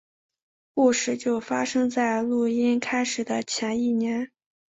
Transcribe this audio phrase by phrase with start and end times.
[0.73, 4.31] 故事就发生在录音开始的前一年。